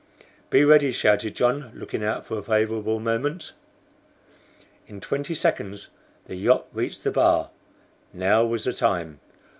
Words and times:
"Be 0.49 0.63
ready!" 0.65 0.91
shouted 0.91 1.35
John, 1.35 1.71
looking 1.75 2.03
out 2.03 2.25
for 2.25 2.35
a 2.35 2.41
favorable 2.41 2.99
moment. 2.99 3.53
In 4.87 4.99
twenty 4.99 5.35
seconds 5.35 5.91
the 6.25 6.35
yacht 6.35 6.65
reached 6.73 7.03
the 7.03 7.11
bar. 7.11 7.51
Now 8.11 8.43
was 8.43 8.63
the 8.63 8.73
time. 8.73 9.19